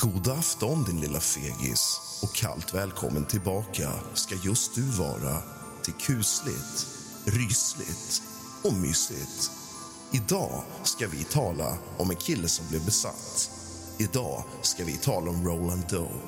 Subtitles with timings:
[0.00, 5.42] God afton din lilla fegis och kallt välkommen tillbaka ska just du vara
[5.82, 6.86] till kusligt,
[7.24, 8.22] rysligt
[8.64, 9.50] och mysigt.
[10.12, 13.50] Idag ska vi tala om en kille som blev besatt.
[13.98, 16.20] Idag ska vi tala om Roland Doe.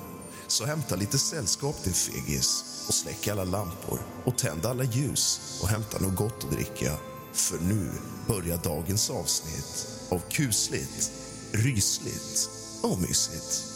[0.46, 5.68] Så hämta lite sällskap din fegis och släck alla lampor och tänd alla ljus och
[5.68, 6.96] hämta något gott att dricka.
[7.32, 7.90] För nu
[8.26, 11.12] börjar dagens avsnitt av kusligt,
[11.52, 13.69] rysligt och mysigt.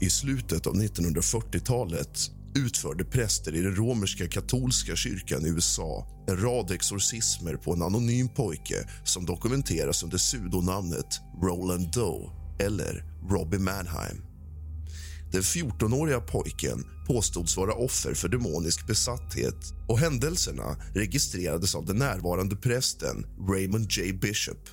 [0.00, 6.70] I slutet av 1940-talet utförde präster i den romerska katolska kyrkan i USA en rad
[6.70, 12.30] exorcismer på en anonym pojke som dokumenteras under pseudonamnet Roland Doe
[12.60, 14.22] eller Robbie Manheim.
[15.32, 22.56] Den 14-åriga pojken påstods vara offer för demonisk besatthet och händelserna registrerades av den närvarande
[22.56, 24.12] prästen Raymond J.
[24.12, 24.68] Bishop.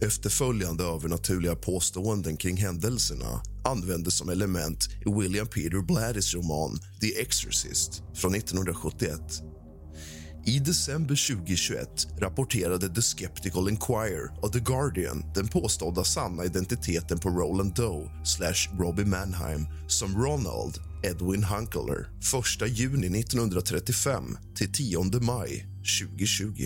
[0.00, 8.02] Efterföljande övernaturliga påståenden kring händelserna användes som element i William Peter Blattys roman The Exorcist
[8.14, 9.20] från 1971.
[10.46, 17.28] I december 2021 rapporterade The Skeptical Inquirer och The Guardian den påstådda sanna identiteten på
[17.28, 22.08] Roland Doe slash Robbie Manheim som Ronald Edwin Hunkeler
[22.62, 25.66] 1 juni 1935 till 10 maj
[26.00, 26.62] 2020.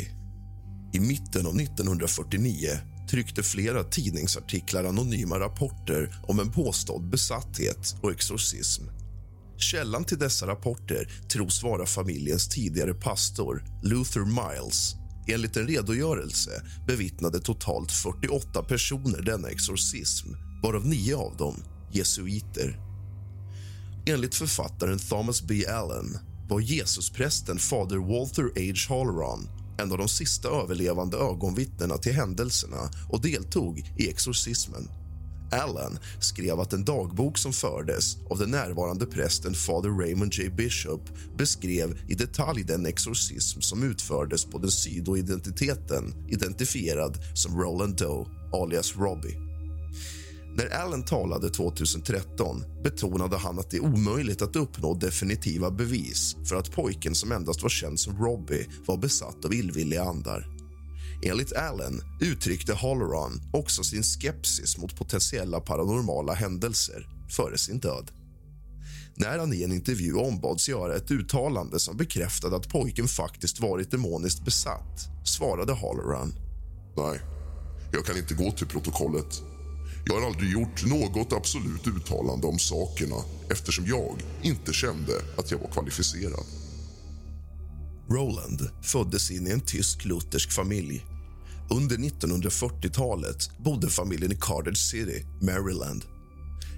[0.94, 8.82] I mitten av 1949 tryckte flera tidningsartiklar anonyma rapporter om en påstådd besatthet och exorcism.
[9.56, 14.94] Källan till dessa rapporter tros vara familjens tidigare pastor Luther Miles.
[15.28, 16.50] Enligt en redogörelse
[16.86, 20.28] bevittnade totalt 48 personer denna exorcism
[20.62, 22.80] varav nio av dem jesuiter.
[24.06, 25.66] Enligt författaren Thomas B.
[25.66, 26.18] Allen
[26.48, 28.94] var Jesusprästen fader Walter H.
[28.94, 34.88] Halloran en av de sista överlevande ögonvittnena till händelserna och deltog i exorcismen.
[35.52, 40.50] Allen skrev att en dagbok som fördes av den närvarande prästen fader Raymond J.
[40.50, 48.26] Bishop beskrev i detalj den exorcism som utfördes på den sidoidentiteten identifierad som Roland Doe,
[48.52, 49.51] alias Robbie.
[50.54, 56.56] När Allen talade 2013 betonade han att det är omöjligt att uppnå definitiva bevis för
[56.56, 60.46] att pojken som endast var känd som Robbie var besatt av illvilliga andar.
[61.22, 68.10] Enligt Allen uttryckte Halloran också sin skepsis mot potentiella paranormala händelser före sin död.
[69.14, 73.90] När han i en intervju ombads göra ett uttalande som bekräftade att pojken faktiskt varit
[73.90, 76.34] demoniskt besatt svarade Halloran.
[76.96, 77.20] Nej,
[77.92, 79.51] jag kan inte gå till protokollet.
[80.04, 83.16] Jag har aldrig gjort något absolut uttalande om sakerna
[83.50, 86.44] eftersom jag inte kände att jag var kvalificerad.
[88.10, 91.06] Roland föddes in i en tysk-luthersk familj.
[91.70, 96.04] Under 1940-talet bodde familjen i Carter City, Maryland.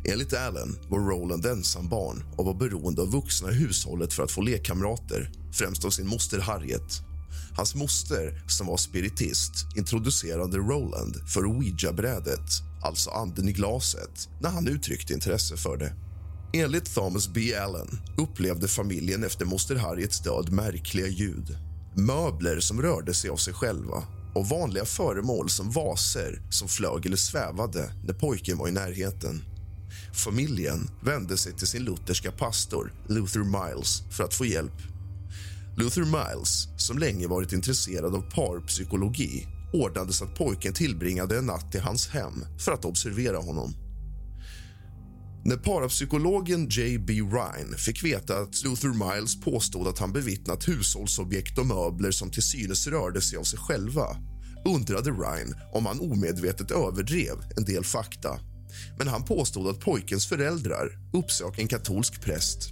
[0.05, 4.31] Enligt Allen var Roland ensam barn och var beroende av vuxna i hushållet för att
[4.31, 7.01] få lekkamrater, främst av sin moster Harriet.
[7.57, 14.69] Hans moster, som var spiritist, introducerade Roland för ouija-brädet, alltså anden i glaset, när han
[14.69, 15.93] uttryckte intresse för det.
[16.55, 17.55] Enligt Thomas B.
[17.55, 17.89] Allen
[18.19, 21.57] upplevde familjen efter moster Harriets död märkliga ljud.
[21.95, 24.05] Möbler som rörde sig av sig själva
[24.35, 29.43] och vanliga föremål som vaser som flög eller svävade när pojken var i närheten.
[30.13, 34.83] Familjen vände sig till sin lutherska pastor Luther Miles för att få hjälp.
[35.77, 41.79] Luther Miles, som länge varit intresserad av parpsykologi ordnades att pojken tillbringade en natt i
[41.79, 43.75] hans hem för att observera honom.
[45.45, 47.13] När parapsykologen J.B.
[47.13, 52.43] Ryan fick veta att Luther Miles påstod att han bevittnat hushållsobjekt och möbler som till
[52.43, 54.17] synes rörde sig av sig själva
[54.65, 58.41] undrade Ryan om han omedvetet överdrev en del fakta.
[58.99, 62.71] Men han påstod att pojkens föräldrar uppsökte en katolsk präst.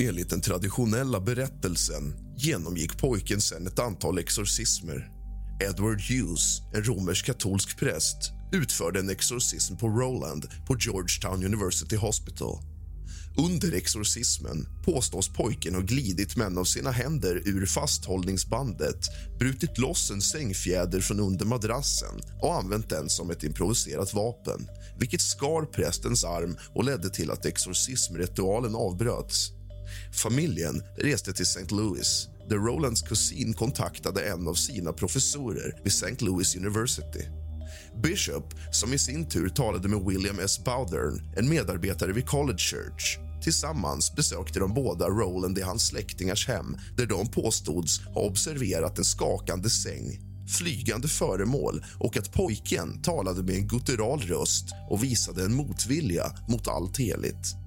[0.00, 5.11] Enligt den traditionella berättelsen genomgick pojken sen ett antal exorcismer.
[5.62, 12.58] Edward Hughes, en romersk-katolsk präst utförde en exorcism på Roland på Georgetown University Hospital.
[13.36, 18.98] Under exorcismen påstås pojken ha glidit med en av sina händer ur fasthållningsbandet
[19.38, 24.68] brutit loss en sängfjäder från under madrassen och använt den som ett improviserat vapen
[24.98, 29.61] vilket skar prästens arm och ledde till att exorcismritualen avbröts.
[30.12, 31.74] Familjen reste till St.
[31.74, 36.24] Louis där Rolands kusin kontaktade en av sina professorer vid St.
[36.24, 37.24] Louis University.
[38.02, 40.64] Bishop, som i sin tur talade med William S.
[40.64, 43.18] Bowdern, en medarbetare vid College Church.
[43.42, 49.04] Tillsammans besökte de båda Roland i hans släktingars hem där de påstods ha observerat en
[49.04, 50.20] skakande säng,
[50.58, 56.68] flygande föremål och att pojken talade med en guttural röst och visade en motvilja mot
[56.68, 57.61] allt heligt.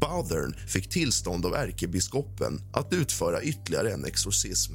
[0.00, 4.72] Bowdern fick tillstånd av ärkebiskopen att utföra ytterligare en exorcism.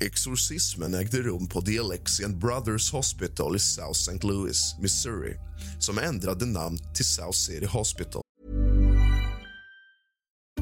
[0.00, 4.26] Exorcismen ägde rum på The Alexian Brothers Hospital i South St.
[4.26, 5.36] Louis, Missouri
[5.78, 8.22] som ändrade namn till South City Hospital.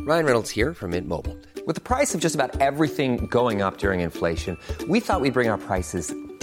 [0.09, 1.37] Ryan Reynolds här från Mint Mobile.
[1.67, 5.33] Med priset på nästan allt som går upp under inflationen trodde vi att vi skulle
[5.33, 6.24] bring våra priser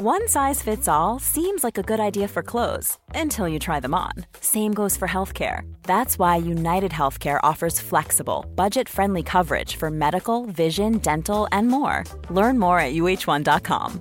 [0.00, 3.94] One size fits all seems like a good idea for clothes until you try them
[3.94, 4.10] on.
[4.40, 5.72] Same goes for healthcare.
[5.84, 12.02] That's why United Healthcare offers flexible, budget friendly coverage for medical, vision, dental, and more.
[12.28, 14.00] Learn more at uh1.com.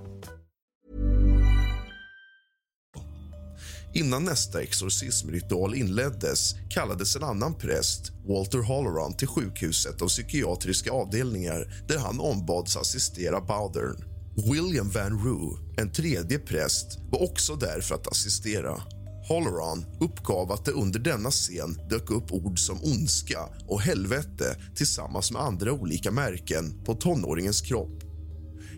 [3.94, 11.84] Innan nästa exorcismritual inleddes kallades en annan präst, Walter Holloran, till sjukhuset av psykiatriska avdelningar
[11.88, 14.13] där han ombads assistera Bowdern.
[14.36, 18.82] William Van Roo, en tredje präst, var också där för att assistera.
[19.28, 25.32] Holleran uppgav att det under denna scen dök upp ord som ondska och helvete tillsammans
[25.32, 28.04] med andra olika märken på tonåringens kropp.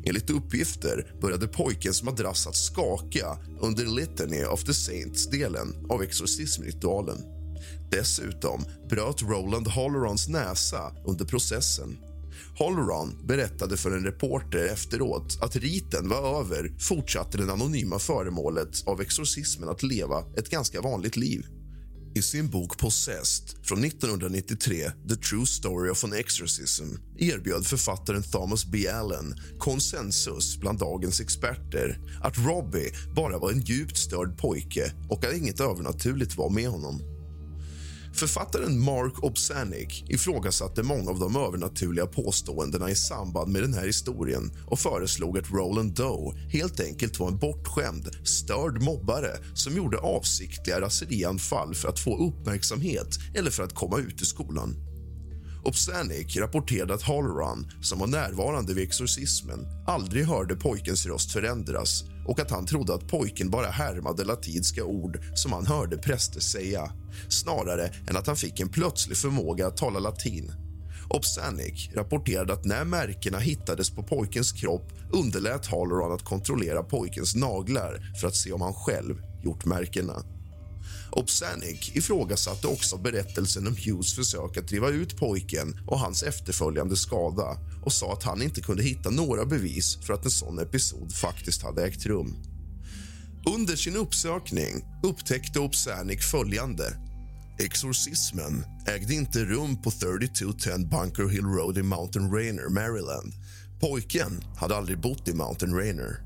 [0.05, 7.17] Enligt uppgifter började pojkens madrass att skaka under Litany of the Saints-delen av exorcismritualen.
[7.91, 11.97] Dessutom bröt Roland Hollerons näsa under processen.
[12.57, 19.01] Holron berättade för en reporter efteråt att riten var över fortsatte det anonyma föremålet av
[19.01, 21.45] exorcismen att leva ett ganska vanligt liv.
[22.15, 26.83] I sin bok Possessed från 1993, The True Story of an Exorcism
[27.17, 28.87] erbjöd författaren Thomas B.
[28.87, 35.33] Allen konsensus bland dagens experter att Robbie bara var en djupt störd pojke och att
[35.33, 37.14] inget övernaturligt var med honom.
[38.15, 44.51] Författaren Mark Obsanic ifrågasatte många av de övernaturliga påståendena i samband med den här historien
[44.67, 50.81] och föreslog att Roland Doe helt enkelt var en bortskämd, störd mobbare som gjorde avsiktliga
[50.81, 54.75] raserianfall för att få uppmärksamhet eller för att komma ut ur skolan.
[55.63, 62.39] Obsanic rapporterade att Halloran, som var närvarande vid exorcismen aldrig hörde pojkens röst förändras och
[62.39, 66.91] att han trodde att pojken bara härmade latinska ord som han hörde präster säga
[67.29, 70.51] snarare än att han fick en plötslig förmåga att tala latin.
[71.09, 78.13] Obsanic rapporterade att när märkena hittades på pojkens kropp underlät Halloran att kontrollera pojkens naglar
[78.21, 80.34] för att se om han själv gjort märkena.
[81.11, 87.57] Obsanic ifrågasatte också berättelsen om Hughes försök att driva ut pojken och hans efterföljande skada
[87.83, 91.63] och sa att han inte kunde hitta några bevis för att en sån episod faktiskt
[91.63, 92.35] hade ägt rum.
[93.55, 96.97] Under sin uppsökning upptäckte Obsanic följande.
[97.59, 103.33] Exorcismen ägde inte rum på 3210 Bunker Hill Road i Mountain Rainer, Maryland.
[103.81, 106.19] Pojken hade aldrig bott i Mountain Rainer.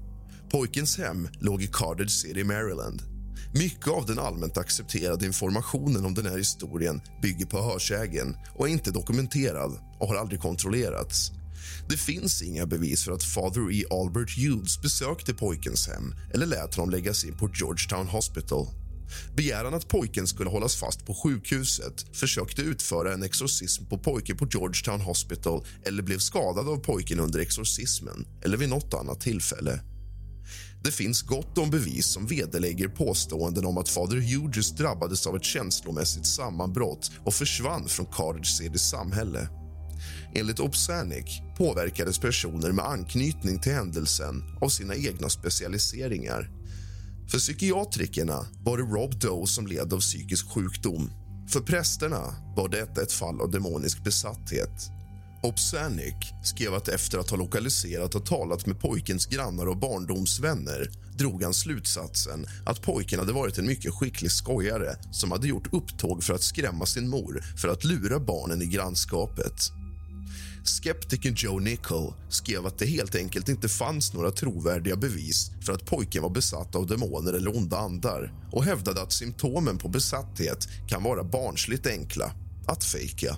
[0.52, 3.19] Pojkens hem låg i Carded City, Maryland.
[3.54, 8.72] Mycket av den allmänt accepterade informationen om den här historien bygger på hörsägen och är
[8.72, 11.32] inte dokumenterad och har aldrig kontrollerats.
[11.90, 13.84] Det finns inga bevis för att Father E.
[13.92, 18.68] Albert Hughes besökte pojkens hem eller lät honom läggas in på Georgetown Hospital.
[19.36, 24.48] Begäran att pojken skulle hållas fast på sjukhuset försökte utföra en exorcism på pojken på
[24.52, 29.80] Georgetown Hospital eller blev skadad av pojken under exorcismen eller vid något annat tillfälle.
[30.84, 35.44] Det finns gott om bevis som vederlägger påståenden om att fader Hughes drabbades av ett
[35.44, 39.50] känslomässigt sammanbrott och försvann från Carthage Citys samhälle.
[40.36, 46.50] Enligt Obsanic påverkades personer med anknytning till händelsen av sina egna specialiseringar.
[47.32, 51.12] För psykiatrikerna var det Rob Doe som led av psykisk sjukdom.
[51.50, 54.99] För prästerna var detta ett fall av demonisk besatthet.
[55.44, 61.44] Obsanic skrev att efter att ha lokaliserat och talat med pojkens grannar och barndomsvänner drog
[61.44, 66.34] han slutsatsen att pojken hade varit en mycket skicklig skojare som hade gjort upptåg för
[66.34, 69.72] att skrämma sin mor för att lura barnen i grannskapet.
[70.64, 75.86] Skeptikern Joe Nickel skrev att det helt enkelt inte fanns några trovärdiga bevis för att
[75.86, 81.04] pojken var besatt av demoner eller onda andar och hävdade att symptomen på besatthet kan
[81.04, 82.32] vara barnsligt enkla,
[82.68, 83.36] att fejka.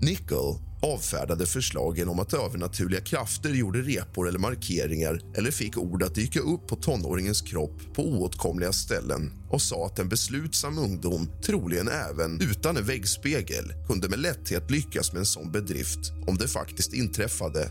[0.00, 6.14] Nickel avfärdade förslagen om att övernaturliga krafter gjorde repor eller markeringar eller fick ord att
[6.14, 11.88] dyka upp på tonåringens kropp på oåtkomliga ställen och sa att en beslutsam ungdom troligen
[11.88, 16.92] även utan en väggspegel kunde med lätthet lyckas med en sån bedrift om det faktiskt
[16.92, 17.70] inträffade.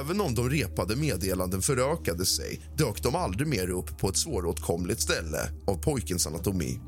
[0.00, 5.00] Även om de repade meddelanden förökade sig dök de aldrig mer upp på ett svåråtkomligt
[5.00, 6.80] ställe av pojkens anatomi.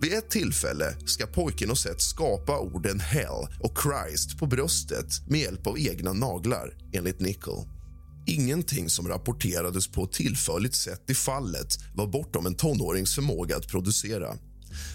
[0.00, 5.40] Vid ett tillfälle ska pojken ha sett skapa orden hell och Christ på bröstet med
[5.40, 7.54] hjälp av egna naglar, enligt Nickel.
[8.26, 13.68] Ingenting som rapporterades på ett tillförligt sätt i fallet var bortom en tonårings förmåga att
[13.68, 14.36] producera.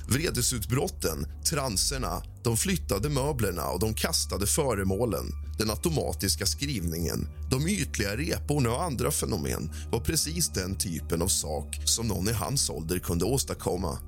[0.07, 5.25] Vredesutbrotten, transerna, de flyttade möblerna och de kastade föremålen
[5.57, 11.81] den automatiska skrivningen, de ytliga reporna och andra fenomen var precis den typen av sak
[11.85, 13.99] som någon i hans ålder kunde åstadkomma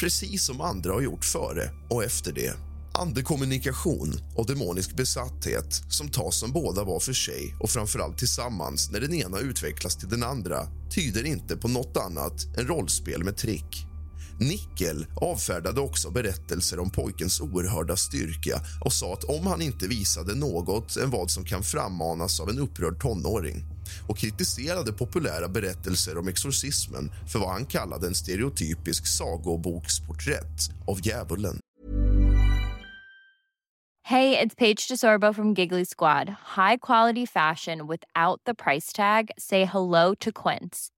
[0.00, 2.54] precis som andra har gjort före och efter det.
[2.92, 9.00] Andekommunikation och demonisk besatthet som tas som båda var för sig och framförallt tillsammans när
[9.00, 13.87] den ena utvecklas till den andra tyder inte på nåt annat än rollspel med trick.
[14.40, 20.34] Nickel avfärdade också berättelser om pojkens oerhörda styrka och sa att om han inte visade
[20.34, 23.64] något än vad som kan frammanas av en upprörd tonåring
[24.08, 31.60] och kritiserade populära berättelser om exorcismen för vad han kallade en stereotypisk sagoboksporträtt av djävulen.
[34.10, 36.28] Hej, det är Paige DeSorbo från Giggly Squad.
[36.56, 39.30] High quality fashion without the price tag.
[39.38, 40.97] Say hello to Quince.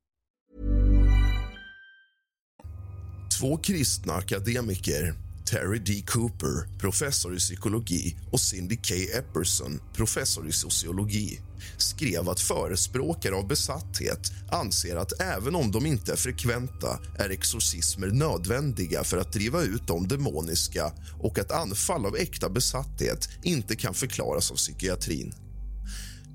[3.41, 5.13] Två kristna akademiker
[5.45, 6.03] Terry D.
[6.07, 8.95] Cooper, professor i psykologi och Cindy K.
[9.17, 11.41] Epperson, professor i sociologi
[11.77, 14.19] skrev att förespråkare av besatthet
[14.51, 19.87] anser att även om de inte är frekventa är exorcismer nödvändiga för att driva ut
[19.87, 25.33] de demoniska och att anfall av äkta besatthet inte kan förklaras av psykiatrin.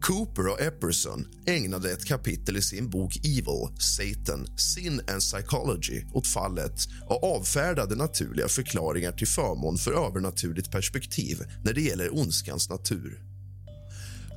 [0.06, 6.26] Cooper och Epperson ägnade ett kapitel i sin bok Evil, Satan, Sin and Psychology åt
[6.26, 13.22] fallet och avfärdade naturliga förklaringar till förmån för övernaturligt perspektiv när det gäller ondskans natur.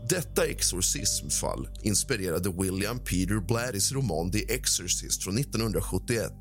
[0.10, 6.32] Detta exorcismfall inspirerade William Peter Blattys roman The Exorcist från 1971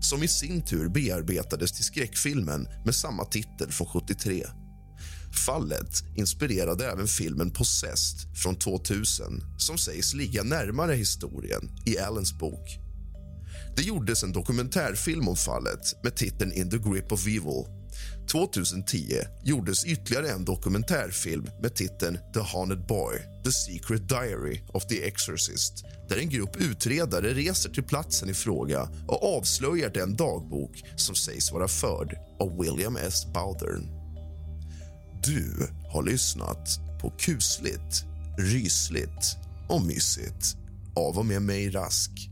[0.00, 4.46] som i sin tur bearbetades till skräckfilmen med samma titel från 73.
[5.38, 12.78] Fallet inspirerade även filmen Possessed från 2000 som sägs ligga närmare historien i Allens bok.
[13.76, 17.64] Det gjordes en dokumentärfilm om fallet med titeln In the grip of evil
[18.30, 25.06] 2010 gjordes ytterligare en dokumentärfilm med titeln The Haunted Boy, The Secret Diary of the
[25.06, 31.14] Exorcist där en grupp utredare reser till platsen i fråga och avslöjar den dagbok som
[31.14, 33.26] sägs vara förd av William S.
[33.34, 34.05] Bowdern.
[35.26, 38.04] Du har lyssnat på kusligt,
[38.38, 39.36] rysligt
[39.68, 40.56] och mysigt
[40.94, 42.30] av och med mig, Rask.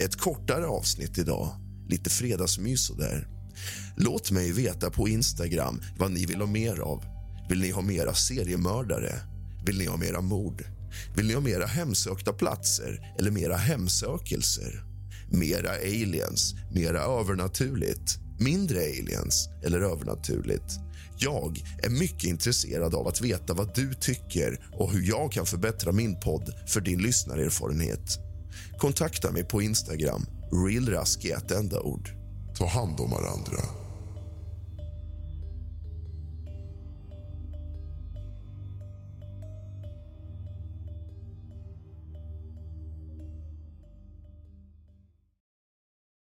[0.00, 1.50] Ett kortare avsnitt idag,
[1.88, 3.28] lite fredagsmys och där.
[3.96, 7.04] Låt mig veta på Instagram vad ni vill ha mer av.
[7.48, 9.14] Vill ni ha mera seriemördare?
[9.66, 10.64] Vill ni ha mera mord?
[11.16, 14.84] Vill ni ha mera hemsökta platser eller mera hemsökelser?
[15.30, 20.78] Mera aliens, mera övernaturligt, mindre aliens eller övernaturligt?
[21.18, 25.92] Jag är mycket intresserad av att veta vad du tycker och hur jag kan förbättra
[25.92, 28.18] min podd för din lyssnarerfarenhet.
[28.78, 32.10] Kontakta mig på Instagram, realrask i ett enda ord.
[32.56, 33.81] Ta hand om varandra.